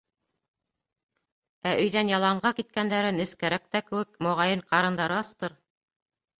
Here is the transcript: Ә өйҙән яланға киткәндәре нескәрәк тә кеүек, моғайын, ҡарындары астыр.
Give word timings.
Ә 1.73 1.73
өйҙән 1.83 2.09
яланға 2.13 2.53
киткәндәре 2.61 3.13
нескәрәк 3.21 3.71
тә 3.77 3.85
кеүек, 3.93 4.19
моғайын, 4.31 4.67
ҡарындары 4.75 5.23
астыр. 5.23 5.59